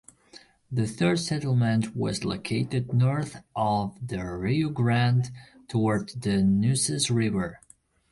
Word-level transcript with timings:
The 0.71 0.87
third 0.87 1.19
settlement 1.19 1.95
was 1.95 2.25
located 2.25 2.91
north 2.91 3.43
of 3.55 3.99
the 4.07 4.25
Rio 4.35 4.69
Grande, 4.69 5.29
toward 5.67 6.09
the 6.23 6.41
Nueces 6.41 7.11
River. 7.11 7.59